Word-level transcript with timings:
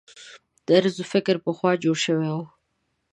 طرز 0.67 0.97
فکر 1.11 1.35
پخوا 1.45 1.71
جوړ 1.83 1.97
شوي 2.05 2.29
وو. 2.33 2.43